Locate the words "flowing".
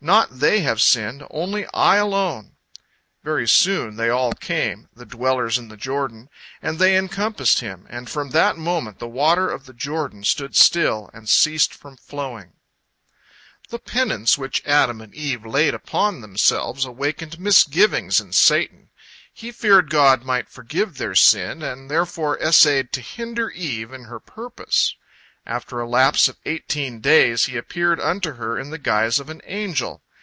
11.96-12.52